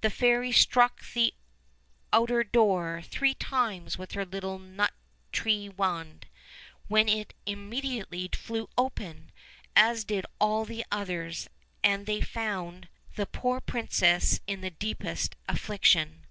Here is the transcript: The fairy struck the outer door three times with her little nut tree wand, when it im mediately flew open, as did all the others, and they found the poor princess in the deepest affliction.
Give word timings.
The 0.00 0.10
fairy 0.10 0.50
struck 0.50 1.04
the 1.14 1.34
outer 2.12 2.42
door 2.42 3.00
three 3.00 3.34
times 3.34 3.96
with 3.96 4.10
her 4.10 4.24
little 4.24 4.58
nut 4.58 4.92
tree 5.30 5.68
wand, 5.68 6.26
when 6.88 7.08
it 7.08 7.32
im 7.46 7.70
mediately 7.70 8.28
flew 8.34 8.68
open, 8.76 9.30
as 9.76 10.02
did 10.02 10.26
all 10.40 10.64
the 10.64 10.84
others, 10.90 11.48
and 11.84 12.06
they 12.06 12.20
found 12.20 12.88
the 13.14 13.26
poor 13.26 13.60
princess 13.60 14.40
in 14.48 14.62
the 14.62 14.70
deepest 14.70 15.36
affliction. 15.46 16.26